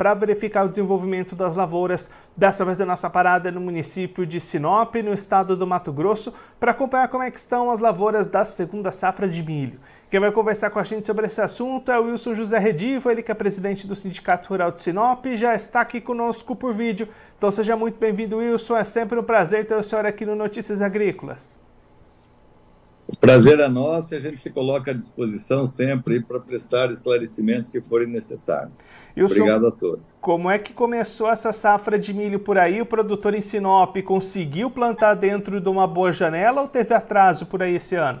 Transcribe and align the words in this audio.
para 0.00 0.14
verificar 0.14 0.64
o 0.64 0.68
desenvolvimento 0.70 1.36
das 1.36 1.54
lavouras. 1.54 2.10
Dessa 2.34 2.64
vez 2.64 2.80
a 2.80 2.86
nossa 2.86 3.10
parada 3.10 3.50
é 3.50 3.52
no 3.52 3.60
município 3.60 4.24
de 4.24 4.40
Sinop, 4.40 4.94
no 4.94 5.12
estado 5.12 5.54
do 5.54 5.66
Mato 5.66 5.92
Grosso, 5.92 6.32
para 6.58 6.70
acompanhar 6.70 7.06
como 7.08 7.22
é 7.22 7.30
que 7.30 7.38
estão 7.38 7.70
as 7.70 7.80
lavouras 7.80 8.26
da 8.26 8.42
segunda 8.46 8.90
safra 8.92 9.28
de 9.28 9.42
milho. 9.42 9.78
Quem 10.10 10.18
vai 10.18 10.32
conversar 10.32 10.70
com 10.70 10.78
a 10.78 10.84
gente 10.84 11.06
sobre 11.06 11.26
esse 11.26 11.42
assunto 11.42 11.92
é 11.92 12.00
o 12.00 12.04
Wilson 12.04 12.32
José 12.32 12.58
Redivo, 12.58 13.10
ele 13.10 13.22
que 13.22 13.30
é 13.30 13.34
presidente 13.34 13.86
do 13.86 13.94
Sindicato 13.94 14.48
Rural 14.48 14.70
de 14.72 14.80
Sinop 14.80 15.26
e 15.26 15.36
já 15.36 15.54
está 15.54 15.82
aqui 15.82 16.00
conosco 16.00 16.56
por 16.56 16.72
vídeo. 16.72 17.06
Então 17.36 17.50
seja 17.50 17.76
muito 17.76 17.98
bem-vindo, 17.98 18.38
Wilson. 18.38 18.78
É 18.78 18.84
sempre 18.84 19.18
um 19.18 19.22
prazer 19.22 19.66
ter 19.66 19.74
o 19.74 19.82
senhor 19.82 20.06
aqui 20.06 20.24
no 20.24 20.34
Notícias 20.34 20.80
Agrícolas. 20.80 21.58
O 23.12 23.16
prazer 23.18 23.58
é 23.58 23.68
nosso 23.68 24.14
e 24.14 24.16
a 24.16 24.20
gente 24.20 24.40
se 24.40 24.50
coloca 24.50 24.92
à 24.92 24.94
disposição 24.94 25.66
sempre 25.66 26.20
para 26.20 26.38
prestar 26.38 26.90
esclarecimentos 26.90 27.68
que 27.68 27.82
forem 27.82 28.06
necessários. 28.06 28.84
Wilson, 29.16 29.34
Obrigado 29.34 29.66
a 29.66 29.72
todos. 29.72 30.16
Como 30.20 30.48
é 30.48 30.60
que 30.60 30.72
começou 30.72 31.28
essa 31.28 31.52
safra 31.52 31.98
de 31.98 32.14
milho 32.14 32.38
por 32.38 32.56
aí? 32.56 32.80
O 32.80 32.86
produtor 32.86 33.34
em 33.34 33.40
Sinop 33.40 33.96
conseguiu 34.04 34.70
plantar 34.70 35.14
dentro 35.14 35.60
de 35.60 35.68
uma 35.68 35.88
boa 35.88 36.12
janela 36.12 36.62
ou 36.62 36.68
teve 36.68 36.94
atraso 36.94 37.46
por 37.46 37.64
aí 37.64 37.74
esse 37.74 37.96
ano? 37.96 38.20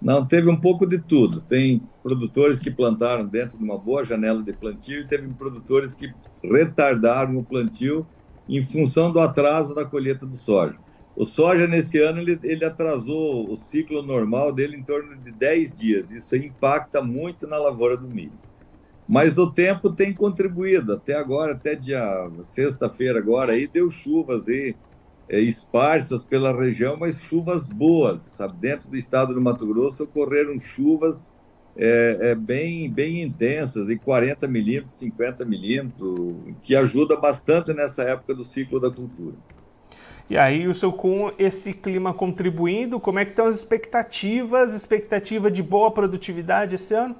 Não, 0.00 0.24
teve 0.24 0.48
um 0.48 0.58
pouco 0.58 0.86
de 0.86 1.00
tudo. 1.00 1.40
Tem 1.40 1.82
produtores 2.04 2.60
que 2.60 2.70
plantaram 2.70 3.26
dentro 3.26 3.58
de 3.58 3.64
uma 3.64 3.76
boa 3.76 4.04
janela 4.04 4.44
de 4.44 4.52
plantio 4.52 5.00
e 5.00 5.06
teve 5.08 5.26
produtores 5.34 5.92
que 5.92 6.14
retardaram 6.42 7.36
o 7.36 7.42
plantio 7.42 8.06
em 8.48 8.62
função 8.62 9.12
do 9.12 9.18
atraso 9.18 9.74
da 9.74 9.84
colheita 9.84 10.24
do 10.24 10.36
soja. 10.36 10.76
O 11.16 11.24
soja, 11.24 11.66
nesse 11.66 11.98
ano, 12.00 12.20
ele, 12.20 12.38
ele 12.42 12.64
atrasou 12.64 13.50
o 13.50 13.56
ciclo 13.56 14.02
normal 14.02 14.52
dele 14.52 14.76
em 14.76 14.82
torno 14.82 15.16
de 15.16 15.30
10 15.32 15.78
dias. 15.78 16.12
Isso 16.12 16.36
impacta 16.36 17.02
muito 17.02 17.46
na 17.46 17.58
lavoura 17.58 17.96
do 17.96 18.08
milho. 18.08 18.38
Mas 19.08 19.38
o 19.38 19.50
tempo 19.50 19.90
tem 19.90 20.14
contribuído. 20.14 20.92
Até 20.92 21.14
agora, 21.14 21.52
até 21.52 21.74
dia 21.74 22.30
sexta-feira 22.42 23.18
agora, 23.18 23.52
aí 23.52 23.66
deu 23.66 23.90
chuvas 23.90 24.48
aí 24.48 24.76
é, 25.28 25.40
esparsas 25.40 26.24
pela 26.24 26.52
região, 26.52 26.96
mas 26.96 27.20
chuvas 27.20 27.68
boas, 27.68 28.20
sabe? 28.20 28.56
Dentro 28.58 28.88
do 28.88 28.96
estado 28.96 29.34
do 29.34 29.40
Mato 29.40 29.66
Grosso 29.66 30.04
ocorreram 30.04 30.58
chuvas 30.58 31.28
é, 31.76 32.18
é, 32.20 32.34
bem, 32.34 32.90
bem 32.90 33.22
intensas, 33.22 33.88
em 33.90 33.96
40 33.96 34.46
milímetros, 34.48 34.98
50 34.98 35.44
milímetros, 35.44 36.36
que 36.62 36.74
ajuda 36.74 37.16
bastante 37.16 37.72
nessa 37.72 38.02
época 38.02 38.34
do 38.34 38.44
ciclo 38.44 38.80
da 38.80 38.90
cultura. 38.90 39.36
E 40.30 40.38
aí, 40.38 40.72
seu 40.72 40.92
com 40.92 41.32
esse 41.36 41.74
clima 41.74 42.14
contribuindo, 42.14 43.00
como 43.00 43.18
é 43.18 43.24
que 43.24 43.32
estão 43.32 43.46
as 43.46 43.56
expectativas, 43.56 44.76
expectativa 44.76 45.50
de 45.50 45.60
boa 45.60 45.90
produtividade 45.90 46.76
esse 46.76 46.94
ano? 46.94 47.16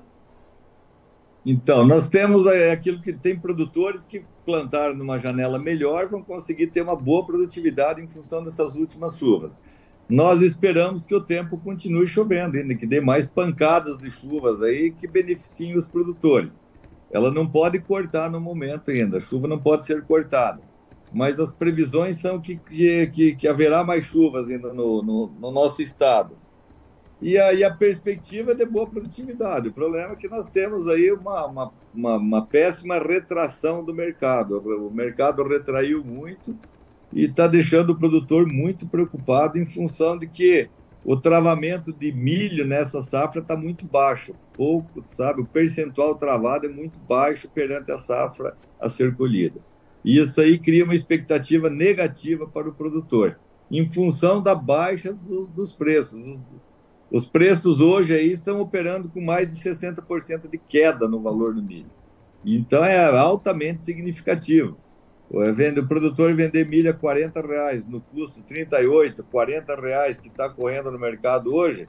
Então, 1.45 1.85
nós 1.85 2.09
temos 2.09 2.47
é, 2.47 2.71
aquilo 2.71 3.03
que 3.03 3.13
tem 3.13 3.37
produtores 3.37 4.05
que 4.05 4.23
plantaram 4.47 4.95
numa 4.95 5.19
janela 5.19 5.59
melhor 5.59 6.09
vão 6.09 6.23
conseguir 6.23 6.69
ter 6.69 6.83
uma 6.83 6.95
boa 6.95 7.27
produtividade 7.27 8.01
em 8.01 8.07
função 8.07 8.45
dessas 8.45 8.77
últimas 8.77 9.19
chuvas. 9.19 9.61
Nós 10.09 10.41
esperamos 10.41 11.05
que 11.05 11.15
o 11.15 11.21
tempo 11.21 11.59
continue 11.59 12.07
chovendo, 12.07 12.57
que 12.77 12.87
dê 12.87 13.01
mais 13.01 13.29
pancadas 13.29 13.99
de 13.99 14.09
chuvas 14.09 14.63
aí 14.63 14.93
que 14.93 15.09
beneficiem 15.09 15.77
os 15.77 15.89
produtores. 15.89 16.61
Ela 17.11 17.33
não 17.33 17.45
pode 17.45 17.81
cortar 17.81 18.31
no 18.31 18.41
momento 18.41 18.93
ainda, 18.93 19.17
a 19.17 19.21
chuva 19.21 19.49
não 19.49 19.59
pode 19.59 19.85
ser 19.85 20.01
cortada. 20.05 20.70
Mas 21.13 21.41
as 21.41 21.53
previsões 21.53 22.21
são 22.21 22.41
que, 22.41 22.57
que, 22.57 23.35
que, 23.35 23.49
haverá 23.49 23.83
mais 23.83 24.05
chuvas 24.05 24.49
ainda 24.49 24.73
no, 24.73 25.03
no, 25.03 25.27
no 25.41 25.51
nosso 25.51 25.83
estado. 25.83 26.37
E 27.21 27.37
aí 27.37 27.63
a 27.63 27.75
perspectiva 27.75 28.53
é 28.53 28.55
de 28.55 28.65
boa 28.65 28.87
produtividade. 28.87 29.69
O 29.69 29.73
problema 29.73 30.13
é 30.13 30.17
que 30.17 30.29
nós 30.29 30.49
temos 30.49 30.89
aí 30.89 31.13
uma, 31.13 31.47
uma, 31.47 31.73
uma, 31.93 32.17
uma 32.17 32.47
péssima 32.47 32.99
retração 32.99 33.85
do 33.85 33.93
mercado. 33.93 34.59
O 34.59 34.91
mercado 34.91 35.43
retraiu 35.47 36.03
muito 36.03 36.57
e 37.13 37.25
está 37.25 37.47
deixando 37.47 37.91
o 37.91 37.99
produtor 37.99 38.47
muito 38.47 38.87
preocupado 38.87 39.59
em 39.59 39.65
função 39.65 40.17
de 40.17 40.27
que 40.27 40.71
o 41.05 41.17
travamento 41.17 41.93
de 41.93 42.13
milho 42.13 42.67
nessa 42.67 43.03
safra 43.03 43.41
está 43.41 43.57
muito 43.57 43.87
baixo. 43.87 44.35
Pouco, 44.53 45.03
sabe? 45.07 45.43
O 45.43 45.47
percentual 45.47 46.15
travado 46.15 46.67
é 46.67 46.69
muito 46.69 46.99
baixo 47.01 47.49
perante 47.49 47.91
a 47.91 47.99
safra 47.99 48.57
a 48.79 48.89
ser 48.89 49.15
colhida. 49.15 49.61
E 50.05 50.19
isso 50.19 50.41
aí 50.41 50.59
cria 50.59 50.85
uma 50.85 50.95
expectativa 50.95 51.69
negativa 51.69 52.47
para 52.47 52.69
o 52.69 52.75
produtor, 52.75 53.39
em 53.71 53.85
função 53.85 54.43
da 54.43 54.55
baixa 54.55 55.13
dos, 55.13 55.49
dos 55.49 55.73
preços. 55.73 56.39
Os 57.11 57.27
preços 57.27 57.81
hoje 57.81 58.15
aí 58.15 58.31
estão 58.31 58.61
operando 58.61 59.09
com 59.09 59.21
mais 59.21 59.49
de 59.49 59.57
60% 59.57 60.49
de 60.49 60.59
queda 60.59 61.09
no 61.09 61.21
valor 61.21 61.55
do 61.55 61.63
milho. 61.63 61.91
Então 62.45 62.85
é 62.85 63.05
altamente 63.19 63.83
significativo. 63.83 64.79
O 65.31 65.87
produtor 65.87 66.35
vender 66.35 66.69
milho 66.69 66.91
a 66.91 66.95
40 66.95 67.41
reais 67.41 67.87
no 67.87 68.01
custo 68.01 68.43
38, 68.43 69.23
40 69.25 69.77
reais 69.77 70.19
que 70.19 70.29
está 70.29 70.49
correndo 70.49 70.91
no 70.91 70.99
mercado 70.99 71.55
hoje, 71.55 71.89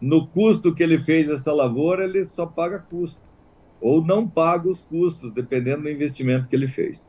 no 0.00 0.26
custo 0.26 0.74
que 0.74 0.82
ele 0.82 0.98
fez 0.98 1.28
essa 1.28 1.52
lavoura, 1.52 2.04
ele 2.04 2.24
só 2.24 2.46
paga 2.46 2.78
custo. 2.78 3.20
Ou 3.80 4.04
não 4.04 4.28
paga 4.28 4.68
os 4.68 4.82
custos, 4.82 5.32
dependendo 5.32 5.82
do 5.82 5.90
investimento 5.90 6.48
que 6.48 6.54
ele 6.54 6.68
fez. 6.68 7.08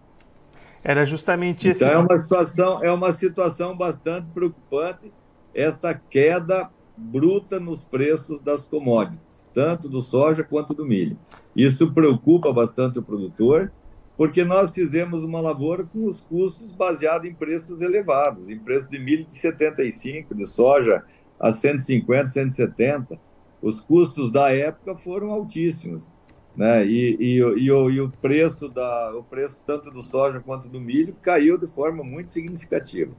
Era 0.88 1.03
justamente 1.03 1.68
esse. 1.68 1.84
Então 1.84 1.96
é 1.96 1.98
uma 1.98 2.18
situação, 2.18 2.81
é 2.81 2.90
uma 2.90 3.12
situação 3.12 3.75
bastante 3.75 4.30
preocupante 4.30 5.12
essa 5.53 5.94
queda 5.94 6.70
bruta 6.96 7.59
nos 7.59 7.84
preços 7.84 8.40
das 8.40 8.66
commodities, 8.66 9.50
tanto 9.53 9.90
do 9.90 10.00
soja 10.00 10.46
quanto 10.46 10.74
do 10.74 10.86
milho. 10.86 11.20
Isso 11.53 11.92
preocupa 11.92 12.53
bastante 12.53 13.00
o 13.00 13.03
produtor, 13.03 13.70
porque 14.16 14.46
nós 14.46 14.74
fizemos 14.74 15.25
uma 15.25 15.42
lavoura 15.42 15.84
com 15.84 16.06
os 16.06 16.22
custos 16.22 16.72
baseados 16.72 17.30
em 17.30 17.34
preços 17.34 17.81
elevados, 17.81 18.50
em 18.50 18.58
preço 18.58 18.90
de 18.90 18.98
milho 18.98 19.25
de 19.25 19.36
75, 19.36 20.34
de 20.34 20.48
soja 20.48 21.04
a 21.38 21.52
150, 21.52 22.28
170. 22.28 23.19
Os 23.62 23.81
custos 23.81 24.31
da 24.31 24.56
época 24.56 24.96
foram 24.96 25.31
altíssimos. 25.31 26.09
Né? 26.57 26.88
E, 26.88 27.16
e, 27.19 27.35
e, 27.35 27.72
o, 27.72 27.90
e 27.90 28.01
o 28.01 28.09
preço 28.09 28.68
da 28.68 29.16
o 29.16 29.22
preço 29.22 29.63
tanto 29.66 29.91
do 29.91 30.01
soja 30.01 30.40
quanto 30.40 30.68
do 30.68 30.81
milho 30.81 31.16
caiu 31.22 31.56
de 31.56 31.68
forma 31.68 32.03
muito 32.03 32.31
significativa. 32.31 33.13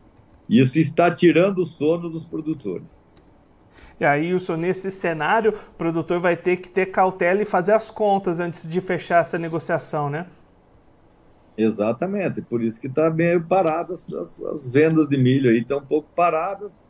Isso 0.49 0.79
está 0.81 1.15
tirando 1.15 1.59
o 1.59 1.65
sono 1.65 2.11
dos 2.11 2.25
produtores. 2.25 3.01
E 4.01 4.05
aí, 4.05 4.33
Wilson, 4.33 4.57
nesse 4.57 4.91
cenário, 4.91 5.53
o 5.53 5.75
produtor 5.77 6.19
vai 6.19 6.37
ter 6.37 6.57
que 6.57 6.69
ter 6.69 6.87
cautela 6.87 7.43
e 7.43 7.45
fazer 7.45 7.73
as 7.73 7.91
contas 7.91 8.41
antes 8.41 8.67
de 8.67 8.81
fechar 8.81 9.21
essa 9.21 9.39
negociação, 9.39 10.11
né? 10.11 10.27
Exatamente, 11.57 12.41
por 12.41 12.63
isso 12.63 12.81
que 12.81 12.87
está 12.87 13.11
meio 13.11 13.43
parado 13.43 13.93
as, 13.93 14.13
as, 14.13 14.41
as, 14.43 14.71
vendas 14.71 15.09
de 15.09 15.19
milho 15.19 15.51
aí, 15.51 15.59
estão 15.59 15.79
um 15.79 15.85
pouco 15.85 16.09
paradas, 16.15 16.85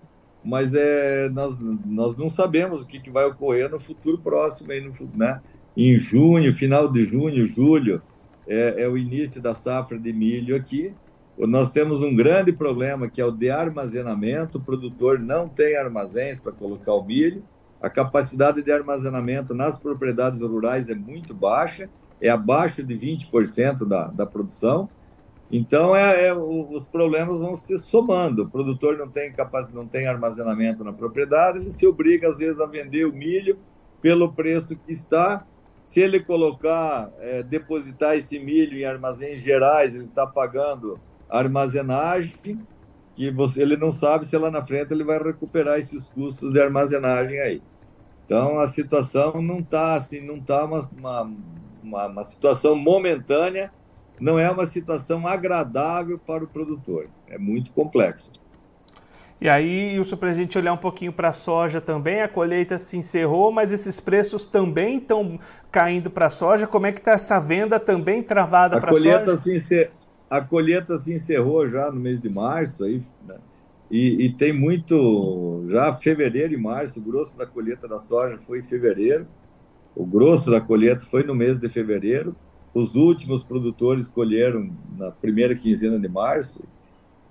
mas 0.44 0.74
é, 0.74 1.30
nós, 1.30 1.58
nós 1.86 2.14
não 2.18 2.28
sabemos 2.28 2.82
o 2.82 2.86
que, 2.86 3.00
que 3.00 3.10
vai 3.10 3.24
ocorrer 3.24 3.70
no 3.70 3.78
futuro 3.78 4.18
próximo, 4.18 4.70
aí 4.70 4.82
no, 4.82 4.90
né? 5.14 5.40
Em 5.86 5.96
junho, 5.96 6.52
final 6.52 6.90
de 6.90 7.04
junho, 7.04 7.46
julho, 7.46 8.02
é, 8.46 8.82
é 8.82 8.88
o 8.88 8.98
início 8.98 9.40
da 9.40 9.54
safra 9.54 9.98
de 9.98 10.12
milho 10.12 10.56
aqui, 10.56 10.94
nós 11.46 11.70
temos 11.70 12.02
um 12.02 12.14
grande 12.14 12.52
problema 12.52 13.08
que 13.08 13.20
é 13.20 13.24
o 13.24 13.30
de 13.30 13.48
armazenamento. 13.48 14.58
O 14.58 14.60
produtor 14.60 15.20
não 15.20 15.48
tem 15.48 15.76
armazéns 15.76 16.40
para 16.40 16.50
colocar 16.50 16.92
o 16.94 17.04
milho. 17.04 17.44
A 17.80 17.88
capacidade 17.88 18.60
de 18.60 18.72
armazenamento 18.72 19.54
nas 19.54 19.78
propriedades 19.78 20.40
rurais 20.40 20.88
é 20.88 20.96
muito 20.96 21.32
baixa, 21.32 21.88
é 22.20 22.28
abaixo 22.28 22.82
de 22.82 22.94
20% 22.94 23.86
da, 23.86 24.08
da 24.08 24.26
produção. 24.26 24.88
Então, 25.50 25.94
é, 25.94 26.26
é, 26.26 26.34
os 26.34 26.86
problemas 26.86 27.38
vão 27.38 27.54
se 27.54 27.78
somando. 27.78 28.42
O 28.42 28.50
produtor 28.50 28.98
não 28.98 29.08
tem, 29.08 29.32
não 29.72 29.86
tem 29.86 30.08
armazenamento 30.08 30.82
na 30.82 30.92
propriedade, 30.92 31.58
ele 31.58 31.70
se 31.70 31.86
obriga, 31.86 32.28
às 32.28 32.38
vezes, 32.38 32.60
a 32.60 32.66
vender 32.66 33.06
o 33.06 33.12
milho 33.12 33.58
pelo 34.02 34.32
preço 34.32 34.76
que 34.76 34.90
está. 34.90 35.46
Se 35.88 36.00
ele 36.00 36.20
colocar, 36.20 37.10
é, 37.18 37.42
depositar 37.42 38.14
esse 38.14 38.38
milho 38.38 38.76
em 38.76 38.84
armazéns 38.84 39.40
gerais, 39.40 39.94
ele 39.94 40.04
está 40.04 40.26
pagando 40.26 41.00
armazenagem, 41.30 42.60
que 43.14 43.30
você, 43.30 43.62
ele 43.62 43.74
não 43.74 43.90
sabe 43.90 44.26
se 44.26 44.36
lá 44.36 44.50
na 44.50 44.62
frente 44.62 44.92
ele 44.92 45.02
vai 45.02 45.18
recuperar 45.18 45.78
esses 45.78 46.06
custos 46.08 46.52
de 46.52 46.60
armazenagem 46.60 47.40
aí. 47.40 47.62
Então 48.26 48.60
a 48.60 48.66
situação 48.66 49.40
não 49.40 49.60
está 49.60 49.94
assim, 49.94 50.20
não 50.20 50.36
está 50.36 50.62
uma, 50.66 50.90
uma, 50.94 51.32
uma, 51.82 52.06
uma 52.06 52.24
situação 52.24 52.76
momentânea, 52.76 53.72
não 54.20 54.38
é 54.38 54.50
uma 54.50 54.66
situação 54.66 55.26
agradável 55.26 56.18
para 56.18 56.44
o 56.44 56.48
produtor, 56.48 57.08
é 57.26 57.38
muito 57.38 57.72
complexa. 57.72 58.32
E 59.40 59.48
aí, 59.48 59.96
Wilson, 59.96 60.16
para 60.16 60.30
a 60.30 60.34
gente 60.34 60.58
olhar 60.58 60.72
um 60.72 60.78
pouquinho 60.78 61.12
para 61.12 61.28
a 61.28 61.32
soja 61.32 61.80
também, 61.80 62.22
a 62.22 62.28
colheita 62.28 62.78
se 62.78 62.96
encerrou, 62.96 63.52
mas 63.52 63.72
esses 63.72 64.00
preços 64.00 64.46
também 64.46 64.98
estão 64.98 65.38
caindo 65.70 66.10
para 66.10 66.26
a 66.26 66.30
soja. 66.30 66.66
Como 66.66 66.86
é 66.86 66.92
que 66.92 66.98
está 66.98 67.12
essa 67.12 67.38
venda 67.38 67.78
também 67.78 68.22
travada 68.22 68.80
para 68.80 68.90
a 68.90 68.94
soja? 68.94 69.36
Se 69.36 69.54
encer 69.54 69.92
a 70.30 70.40
colheita 70.40 70.96
se 70.98 71.12
encerrou 71.12 71.66
já 71.68 71.90
no 71.90 71.98
mês 71.98 72.20
de 72.20 72.28
março, 72.28 72.84
aí, 72.84 73.02
né? 73.26 73.36
e, 73.90 74.26
e, 74.26 74.32
tem 74.32 74.52
muito, 74.52 75.64
já 75.68 75.92
fevereiro 75.92 76.52
e 76.52 76.56
março, 76.56 77.00
o 77.00 77.02
grosso 77.02 77.36
da 77.38 77.46
colheita 77.46 77.88
da 77.88 77.98
soja 77.98 78.38
foi 78.38 78.60
em 78.60 78.64
fevereiro, 78.64 79.26
o 79.96 80.04
grosso 80.04 80.50
da 80.50 80.60
colheita 80.60 81.04
foi 81.06 81.22
no 81.22 81.34
mês 81.34 81.58
de 81.58 81.68
fevereiro, 81.68 82.36
os 82.74 82.94
últimos 82.94 83.42
produtores 83.42 84.06
colheram 84.06 84.70
na 84.96 85.10
primeira 85.10 85.54
quinzena 85.54 85.98
de 85.98 86.08
março, 86.08 86.62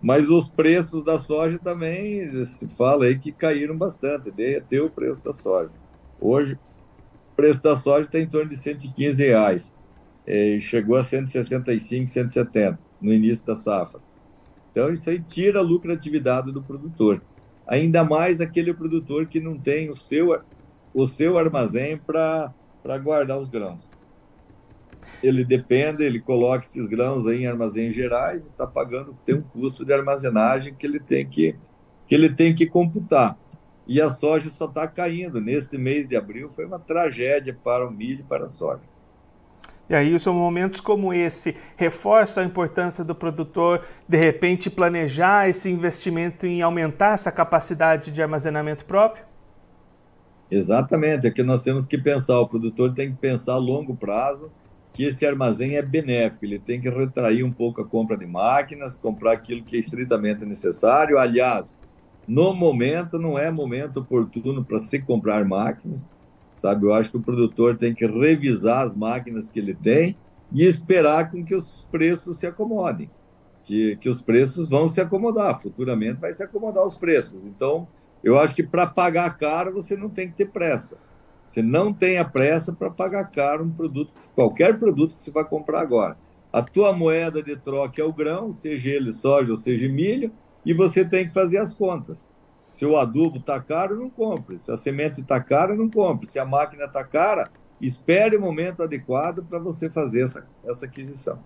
mas 0.01 0.29
os 0.29 0.47
preços 0.47 1.03
da 1.03 1.17
soja 1.17 1.57
também 1.57 2.45
se 2.45 2.67
fala 2.67 3.05
aí 3.05 3.17
que 3.17 3.31
caíram 3.31 3.75
bastante, 3.75 4.29
até 4.55 4.81
o 4.81 4.89
preço 4.89 5.23
da 5.23 5.33
soja. 5.33 5.71
Hoje, 6.19 6.53
o 7.31 7.35
preço 7.35 7.61
da 7.63 7.75
soja 7.75 8.07
está 8.07 8.19
em 8.19 8.27
torno 8.27 8.49
de 8.49 8.57
115 8.57 9.25
reais, 9.25 9.73
é, 10.25 10.59
chegou 10.59 10.97
a 10.97 11.03
165, 11.03 12.07
170 12.07 12.79
no 13.01 13.13
início 13.13 13.45
da 13.45 13.55
safra. 13.55 13.99
Então, 14.71 14.91
isso 14.91 15.09
aí 15.09 15.19
tira 15.19 15.59
a 15.59 15.63
lucratividade 15.63 16.51
do 16.51 16.61
produtor. 16.61 17.21
Ainda 17.65 18.03
mais 18.03 18.39
aquele 18.39 18.73
produtor 18.73 19.25
que 19.25 19.39
não 19.39 19.57
tem 19.57 19.89
o 19.89 19.95
seu, 19.95 20.39
o 20.93 21.07
seu 21.07 21.37
armazém 21.37 21.97
para 21.97 22.53
guardar 23.01 23.39
os 23.39 23.49
grãos 23.49 23.89
ele 25.21 25.43
depende, 25.43 26.03
ele 26.03 26.19
coloca 26.19 26.65
esses 26.65 26.87
grãos 26.87 27.25
em 27.27 27.47
armazéns 27.47 27.95
gerais 27.95 28.45
e 28.45 28.49
está 28.49 28.67
pagando, 28.67 29.17
tem 29.25 29.35
um 29.35 29.41
custo 29.41 29.85
de 29.85 29.93
armazenagem 29.93 30.73
que 30.73 30.85
ele 30.85 30.99
tem 30.99 31.25
que, 31.25 31.55
que, 32.07 32.15
ele 32.15 32.29
tem 32.29 32.53
que 32.53 32.67
computar. 32.67 33.37
E 33.87 34.01
a 34.01 34.11
soja 34.11 34.49
só 34.49 34.65
está 34.65 34.85
caindo. 34.87 35.39
Neste 35.39 35.77
mês 35.77 36.07
de 36.07 36.15
abril 36.15 36.49
foi 36.49 36.65
uma 36.65 36.77
tragédia 36.77 37.57
para 37.63 37.87
o 37.87 37.91
milho 37.91 38.19
e 38.19 38.23
para 38.23 38.45
a 38.45 38.49
soja. 38.49 38.81
E 39.89 39.95
aí 39.95 40.19
são 40.19 40.33
momentos 40.33 40.81
como 40.81 41.13
esse 41.13 41.55
reforçam 41.77 42.43
a 42.43 42.45
importância 42.45 43.05
do 43.05 43.15
produtor 43.15 43.81
de 44.07 44.17
repente 44.17 44.69
planejar 44.69 45.47
esse 45.47 45.69
investimento 45.69 46.45
em 46.45 46.61
aumentar 46.61 47.13
essa 47.13 47.31
capacidade 47.31 48.11
de 48.11 48.21
armazenamento 48.21 48.83
próprio? 48.83 49.25
Exatamente, 50.51 51.27
é 51.27 51.31
que 51.31 51.43
nós 51.43 51.61
temos 51.61 51.87
que 51.87 51.97
pensar, 51.97 52.39
o 52.39 52.47
produtor 52.47 52.93
tem 52.93 53.11
que 53.11 53.17
pensar 53.17 53.53
a 53.53 53.57
longo 53.57 53.95
prazo 53.95 54.51
que 54.93 55.03
esse 55.03 55.25
armazém 55.25 55.75
é 55.75 55.81
benéfico, 55.81 56.43
ele 56.43 56.59
tem 56.59 56.81
que 56.81 56.89
retrair 56.89 57.43
um 57.43 57.51
pouco 57.51 57.81
a 57.81 57.85
compra 57.85 58.17
de 58.17 58.25
máquinas, 58.25 58.97
comprar 58.97 59.33
aquilo 59.33 59.63
que 59.63 59.75
é 59.75 59.79
estritamente 59.79 60.45
necessário. 60.45 61.19
Aliás, 61.19 61.77
no 62.27 62.53
momento 62.53 63.17
não 63.17 63.37
é 63.37 63.49
momento 63.49 64.01
oportuno 64.01 64.63
para 64.63 64.79
se 64.79 64.99
comprar 64.99 65.45
máquinas, 65.45 66.11
sabe? 66.53 66.85
Eu 66.85 66.93
acho 66.93 67.11
que 67.11 67.17
o 67.17 67.21
produtor 67.21 67.77
tem 67.77 67.93
que 67.93 68.05
revisar 68.05 68.85
as 68.85 68.95
máquinas 68.95 69.49
que 69.49 69.59
ele 69.59 69.73
tem 69.73 70.17
e 70.51 70.65
esperar 70.65 71.31
com 71.31 71.43
que 71.43 71.55
os 71.55 71.85
preços 71.91 72.37
se 72.37 72.47
acomodem, 72.47 73.09
que, 73.63 73.95
que 73.97 74.09
os 74.09 74.21
preços 74.21 74.67
vão 74.67 74.87
se 74.89 74.99
acomodar, 74.99 75.61
futuramente 75.61 76.19
vai 76.19 76.33
se 76.33 76.43
acomodar 76.43 76.85
os 76.85 76.95
preços. 76.95 77.45
Então, 77.45 77.87
eu 78.23 78.39
acho 78.39 78.55
que 78.55 78.63
para 78.63 78.87
pagar 78.87 79.37
caro 79.37 79.73
você 79.73 79.95
não 79.95 80.09
tem 80.09 80.27
que 80.27 80.35
ter 80.35 80.47
pressa. 80.47 80.97
Você 81.47 81.61
não 81.61 81.93
tenha 81.93 82.25
pressa 82.25 82.73
para 82.73 82.89
pagar 82.89 83.23
caro 83.31 83.63
um 83.63 83.71
produto, 83.71 84.13
qualquer 84.35 84.77
produto 84.77 85.15
que 85.15 85.23
você 85.23 85.31
vai 85.31 85.45
comprar 85.45 85.79
agora. 85.79 86.17
A 86.51 86.61
tua 86.61 86.91
moeda 86.91 87.41
de 87.41 87.55
troca 87.55 88.01
é 88.01 88.05
o 88.05 88.11
grão, 88.11 88.51
seja 88.51 88.89
ele 88.89 89.11
soja 89.11 89.51
ou 89.51 89.57
seja 89.57 89.87
milho, 89.87 90.31
e 90.65 90.73
você 90.73 91.05
tem 91.05 91.25
que 91.25 91.33
fazer 91.33 91.57
as 91.57 91.73
contas. 91.73 92.27
Se 92.63 92.85
o 92.85 92.97
adubo 92.97 93.37
está 93.37 93.61
caro, 93.61 93.95
não 93.95 94.09
compre. 94.09 94.57
Se 94.57 94.69
a 94.69 94.75
semente 94.75 95.21
está 95.21 95.41
cara, 95.41 95.73
não 95.73 95.89
compre. 95.89 96.27
Se 96.27 96.37
a 96.37 96.43
máquina 96.43 96.83
está 96.83 97.01
cara, 97.03 97.49
espere 97.79 98.35
o 98.35 98.41
momento 98.41 98.83
adequado 98.83 99.41
para 99.43 99.57
você 99.57 99.89
fazer 99.89 100.25
essa, 100.25 100.45
essa 100.65 100.85
aquisição. 100.85 101.39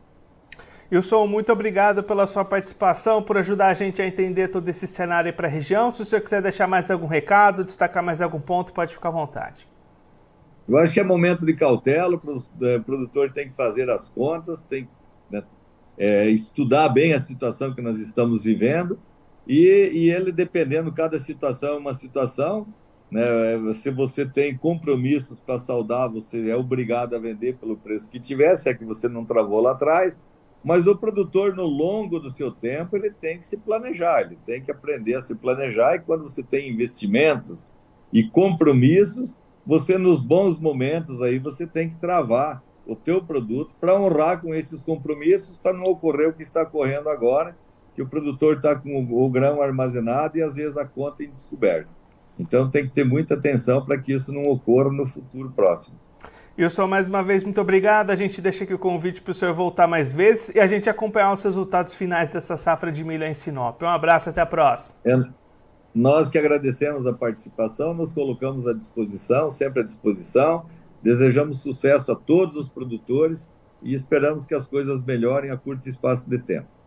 Wilson, 0.92 1.28
muito 1.28 1.52
obrigado 1.52 2.04
pela 2.04 2.28
sua 2.28 2.44
participação, 2.44 3.22
por 3.22 3.38
ajudar 3.38 3.68
a 3.68 3.74
gente 3.74 4.02
a 4.02 4.08
entender 4.08 4.50
todo 4.50 4.68
esse 4.68 4.88
cenário 4.88 5.32
para 5.34 5.48
a 5.48 5.50
região. 5.50 5.94
Se 5.94 6.02
o 6.02 6.06
senhor 6.06 6.22
quiser 6.22 6.42
deixar 6.42 6.68
mais 6.68 6.90
algum 6.90 7.06
recado, 7.08 7.64
destacar 7.64 8.04
mais 8.04 8.20
algum 8.20 8.42
ponto, 8.42 8.74
pode 8.74 8.94
ficar 8.94 9.10
à 9.10 9.12
vontade. 9.12 9.71
Eu 10.68 10.78
acho 10.78 10.94
que 10.94 11.00
é 11.00 11.04
momento 11.04 11.46
de 11.46 11.54
cautela, 11.54 12.16
o 12.16 12.66
é, 12.66 12.80
produtor 12.80 13.32
tem 13.32 13.50
que 13.50 13.56
fazer 13.56 13.90
as 13.90 14.08
contas, 14.10 14.62
tem 14.62 14.86
que 14.86 14.92
né, 15.30 15.44
é, 15.98 16.30
estudar 16.30 16.90
bem 16.90 17.14
a 17.14 17.20
situação 17.20 17.74
que 17.74 17.82
nós 17.82 18.00
estamos 18.00 18.44
vivendo 18.44 19.00
e, 19.48 19.90
e 19.94 20.12
ele, 20.12 20.32
dependendo, 20.32 20.92
cada 20.92 21.20
situação 21.20 21.74
é 21.74 21.78
uma 21.78 21.94
situação. 21.94 22.68
Né, 23.10 23.22
se 23.74 23.90
você 23.92 24.26
tem 24.26 24.56
compromissos 24.56 25.40
para 25.40 25.60
saldar, 25.60 26.10
você 26.10 26.50
é 26.50 26.56
obrigado 26.56 27.16
a 27.16 27.20
vender 27.20 27.58
pelo 27.58 27.76
preço 27.76 28.10
que 28.10 28.20
tiver, 28.20 28.56
se 28.56 28.70
é 28.70 28.74
que 28.74 28.86
você 28.86 29.10
não 29.10 29.26
travou 29.26 29.60
lá 29.60 29.72
atrás. 29.72 30.24
Mas 30.64 30.86
o 30.86 30.96
produtor, 30.96 31.56
no 31.56 31.66
longo 31.66 32.20
do 32.20 32.30
seu 32.30 32.52
tempo, 32.52 32.96
ele 32.96 33.10
tem 33.10 33.40
que 33.40 33.46
se 33.46 33.58
planejar, 33.58 34.22
ele 34.22 34.38
tem 34.46 34.62
que 34.62 34.72
aprender 34.72 35.16
a 35.16 35.22
se 35.22 35.36
planejar. 35.36 35.96
E 35.96 36.00
quando 36.00 36.22
você 36.22 36.44
tem 36.44 36.70
investimentos 36.70 37.70
e 38.14 38.24
compromissos, 38.24 39.42
você 39.66 39.98
nos 39.98 40.22
bons 40.22 40.58
momentos 40.60 41.22
aí 41.22 41.40
você 41.40 41.68
tem 41.68 41.90
que 41.90 41.98
travar 41.98 42.64
o 42.86 42.96
teu 42.96 43.24
produto 43.24 43.74
para 43.80 44.00
honrar 44.00 44.42
com 44.42 44.54
esses 44.54 44.84
compromissos 44.84 45.56
para 45.58 45.74
não 45.74 45.86
ocorrer 45.86 46.30
o 46.30 46.34
que 46.34 46.44
está 46.44 46.64
ocorrendo 46.64 47.10
agora, 47.10 47.56
que 47.94 48.02
o 48.02 48.08
produtor 48.08 48.58
está 48.58 48.76
com 48.76 49.04
o 49.04 49.30
grão 49.30 49.62
armazenado 49.62 50.38
e 50.38 50.42
às 50.42 50.56
vezes 50.56 50.78
a 50.78 50.86
conta 50.86 51.24
em 51.24 51.30
descoberto. 51.30 51.90
Então 52.40 52.70
tem 52.70 52.86
que 52.88 52.94
ter 52.94 53.04
muita 53.04 53.36
atenção 53.36 53.86
para 53.86 53.98
que 53.98 54.14
isso 54.14 54.34
não 54.34 54.44
ocorra 54.44 54.92
no 54.92 55.06
futuro 55.06 55.52
próximo. 55.52 55.98
Wilson, 56.58 56.88
mais 56.88 57.08
uma 57.08 57.24
vez, 57.24 57.44
muito 57.44 57.62
obrigado. 57.62 58.12
A 58.12 58.16
gente 58.16 58.42
deixa 58.42 58.64
aqui 58.64 58.74
o 58.74 58.80
convite 58.80 59.22
para 59.22 59.32
o 59.32 59.34
senhor 59.34 59.54
voltar 59.54 59.88
mais 59.88 60.14
vezes 60.14 60.54
e 60.54 60.60
a 60.60 60.68
gente 60.68 60.90
acompanhar 60.90 61.32
os 61.32 61.42
resultados 61.44 61.94
finais 61.94 62.30
dessa 62.30 62.58
safra 62.58 62.92
de 62.92 63.04
milho 63.04 63.24
em 63.24 63.34
Sinop. 63.34 63.82
Um 63.82 63.88
abraço, 63.88 64.30
até 64.30 64.42
a 64.42 64.46
próxima. 64.46 64.96
É. 65.06 65.41
Nós 65.94 66.30
que 66.30 66.38
agradecemos 66.38 67.06
a 67.06 67.14
participação, 67.14 67.94
nos 67.94 68.14
colocamos 68.14 68.66
à 68.66 68.74
disposição, 68.74 69.50
sempre 69.50 69.82
à 69.82 69.84
disposição. 69.84 70.66
Desejamos 71.04 71.62
sucesso 71.62 72.12
a 72.12 72.16
todos 72.16 72.56
os 72.56 72.70
produtores 72.70 73.52
e 73.82 73.94
esperamos 73.94 74.46
que 74.46 74.54
as 74.54 74.68
coisas 74.68 75.04
melhorem 75.04 75.52
a 75.52 75.58
curto 75.58 75.90
espaço 75.90 76.30
de 76.30 76.40
tempo. 76.40 76.81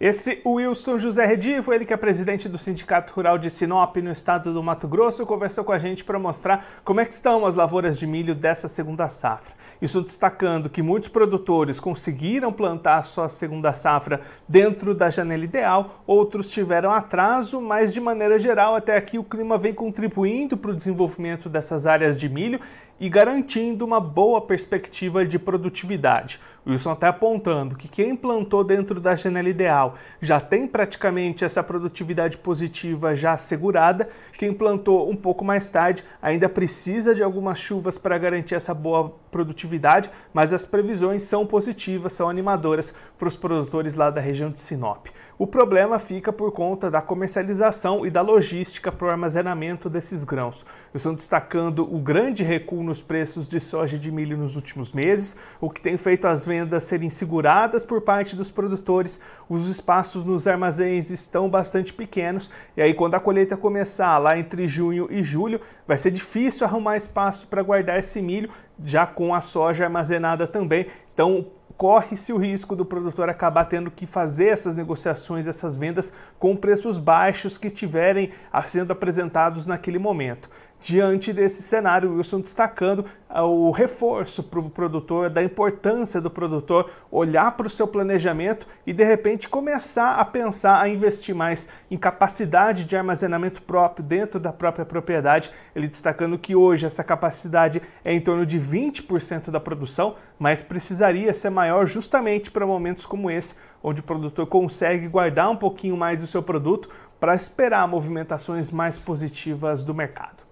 Esse 0.00 0.40
Wilson 0.44 0.98
José 0.98 1.24
Redivo, 1.24 1.72
ele 1.72 1.84
que 1.84 1.92
é 1.92 1.96
presidente 1.96 2.48
do 2.48 2.58
Sindicato 2.58 3.12
Rural 3.12 3.38
de 3.38 3.48
Sinop, 3.48 3.96
no 3.98 4.10
estado 4.10 4.52
do 4.52 4.62
Mato 4.62 4.88
Grosso, 4.88 5.24
conversou 5.24 5.64
com 5.64 5.72
a 5.72 5.78
gente 5.78 6.02
para 6.02 6.18
mostrar 6.18 6.66
como 6.82 7.00
é 7.00 7.04
que 7.04 7.12
estão 7.12 7.46
as 7.46 7.54
lavouras 7.54 7.98
de 7.98 8.06
milho 8.06 8.34
dessa 8.34 8.66
segunda 8.66 9.08
safra. 9.08 9.54
Isso 9.80 10.00
destacando 10.00 10.68
que 10.68 10.82
muitos 10.82 11.08
produtores 11.08 11.78
conseguiram 11.78 12.52
plantar 12.52 12.98
a 12.98 13.02
sua 13.02 13.28
segunda 13.28 13.72
safra 13.72 14.20
dentro 14.48 14.94
da 14.94 15.08
janela 15.08 15.44
ideal, 15.44 16.02
outros 16.06 16.50
tiveram 16.50 16.90
atraso, 16.90 17.60
mas 17.60 17.92
de 17.92 18.00
maneira 18.00 18.38
geral 18.38 18.74
até 18.74 18.96
aqui 18.96 19.18
o 19.18 19.24
clima 19.24 19.56
vem 19.56 19.74
contribuindo 19.74 20.56
para 20.56 20.72
o 20.72 20.74
desenvolvimento 20.74 21.48
dessas 21.48 21.86
áreas 21.86 22.16
de 22.16 22.28
milho 22.28 22.60
e 23.02 23.08
garantindo 23.08 23.84
uma 23.84 23.98
boa 23.98 24.40
perspectiva 24.40 25.24
de 25.26 25.36
produtividade. 25.36 26.38
Wilson 26.64 26.92
está 26.92 27.08
apontando 27.08 27.74
que 27.74 27.88
quem 27.88 28.14
plantou 28.14 28.62
dentro 28.62 29.00
da 29.00 29.16
janela 29.16 29.48
ideal 29.48 29.81
já 30.20 30.40
tem 30.40 30.66
praticamente 30.66 31.44
essa 31.44 31.62
produtividade 31.62 32.38
positiva 32.38 33.14
já 33.14 33.32
assegurada. 33.32 34.08
Quem 34.38 34.52
plantou 34.52 35.10
um 35.10 35.16
pouco 35.16 35.44
mais 35.44 35.68
tarde 35.68 36.04
ainda 36.20 36.48
precisa 36.48 37.14
de 37.14 37.22
algumas 37.22 37.58
chuvas 37.58 37.98
para 37.98 38.18
garantir 38.18 38.54
essa 38.54 38.74
boa 38.74 39.21
produtividade, 39.32 40.10
mas 40.32 40.52
as 40.52 40.64
previsões 40.64 41.22
são 41.22 41.44
positivas, 41.44 42.12
são 42.12 42.28
animadoras 42.28 42.94
para 43.18 43.26
os 43.26 43.34
produtores 43.34 43.94
lá 43.94 44.10
da 44.10 44.20
região 44.20 44.50
de 44.50 44.60
Sinop. 44.60 45.06
O 45.38 45.46
problema 45.46 45.98
fica 45.98 46.32
por 46.32 46.52
conta 46.52 46.90
da 46.90 47.00
comercialização 47.00 48.06
e 48.06 48.10
da 48.10 48.20
logística 48.20 48.92
para 48.92 49.06
o 49.08 49.10
armazenamento 49.10 49.90
desses 49.90 50.22
grãos. 50.22 50.64
Estão 50.94 51.14
destacando 51.14 51.82
o 51.82 51.98
grande 51.98 52.44
recuo 52.44 52.84
nos 52.84 53.00
preços 53.00 53.48
de 53.48 53.58
soja 53.58 53.96
e 53.96 53.98
de 53.98 54.12
milho 54.12 54.36
nos 54.36 54.54
últimos 54.54 54.92
meses, 54.92 55.34
o 55.60 55.70
que 55.70 55.80
tem 55.80 55.96
feito 55.96 56.26
as 56.26 56.44
vendas 56.44 56.84
serem 56.84 57.10
seguradas 57.10 57.84
por 57.84 58.02
parte 58.02 58.36
dos 58.36 58.50
produtores. 58.50 59.18
Os 59.48 59.68
espaços 59.68 60.22
nos 60.24 60.46
armazéns 60.46 61.10
estão 61.10 61.48
bastante 61.48 61.92
pequenos 61.92 62.50
e 62.76 62.82
aí 62.82 62.92
quando 62.92 63.14
a 63.14 63.20
colheita 63.20 63.56
começar 63.56 64.18
lá 64.18 64.38
entre 64.38 64.68
junho 64.68 65.08
e 65.10 65.24
julho, 65.24 65.60
vai 65.88 65.96
ser 65.96 66.10
difícil 66.10 66.66
arrumar 66.66 66.96
espaço 66.96 67.46
para 67.46 67.62
guardar 67.62 67.98
esse 67.98 68.20
milho, 68.20 68.50
já 68.84 69.06
com 69.06 69.34
a 69.34 69.40
soja 69.40 69.84
armazenada 69.84 70.46
também. 70.46 70.86
Então, 71.12 71.46
corre-se 71.76 72.32
o 72.32 72.36
risco 72.36 72.76
do 72.76 72.84
produtor 72.84 73.28
acabar 73.28 73.64
tendo 73.64 73.90
que 73.90 74.06
fazer 74.06 74.46
essas 74.46 74.74
negociações, 74.74 75.46
essas 75.46 75.74
vendas 75.74 76.12
com 76.38 76.54
preços 76.54 76.98
baixos 76.98 77.58
que 77.58 77.66
estiverem 77.66 78.30
sendo 78.64 78.92
apresentados 78.92 79.66
naquele 79.66 79.98
momento. 79.98 80.48
Diante 80.82 81.32
desse 81.32 81.62
cenário. 81.62 82.14
Wilson 82.16 82.40
destacando 82.40 83.04
ah, 83.30 83.44
o 83.44 83.70
reforço 83.70 84.42
para 84.42 84.60
o 84.60 84.68
produtor, 84.68 85.30
da 85.30 85.42
importância 85.42 86.20
do 86.20 86.28
produtor 86.28 86.90
olhar 87.10 87.52
para 87.52 87.66
o 87.66 87.70
seu 87.70 87.86
planejamento 87.86 88.66
e 88.86 88.92
de 88.92 89.04
repente 89.04 89.48
começar 89.48 90.16
a 90.16 90.24
pensar 90.24 90.82
a 90.82 90.88
investir 90.88 91.34
mais 91.34 91.68
em 91.90 91.96
capacidade 91.96 92.84
de 92.84 92.96
armazenamento 92.96 93.62
próprio 93.62 94.04
dentro 94.04 94.40
da 94.40 94.52
própria 94.52 94.84
propriedade. 94.84 95.50
Ele 95.74 95.88
destacando 95.88 96.38
que 96.38 96.54
hoje 96.54 96.84
essa 96.84 97.04
capacidade 97.04 97.80
é 98.04 98.12
em 98.12 98.20
torno 98.20 98.44
de 98.44 98.58
20% 98.58 99.50
da 99.50 99.60
produção, 99.60 100.16
mas 100.38 100.60
precisaria 100.60 101.32
ser 101.32 101.50
maior 101.50 101.86
justamente 101.86 102.50
para 102.50 102.66
momentos 102.66 103.06
como 103.06 103.30
esse, 103.30 103.54
onde 103.82 104.00
o 104.00 104.04
produtor 104.04 104.46
consegue 104.46 105.06
guardar 105.06 105.48
um 105.48 105.56
pouquinho 105.56 105.96
mais 105.96 106.20
do 106.20 106.26
seu 106.26 106.42
produto 106.42 106.88
para 107.20 107.34
esperar 107.34 107.86
movimentações 107.86 108.70
mais 108.70 108.98
positivas 108.98 109.84
do 109.84 109.94
mercado. 109.94 110.51